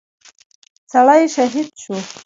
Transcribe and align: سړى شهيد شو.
سړى 0.91 1.21
شهيد 1.35 1.67
شو. 1.83 1.95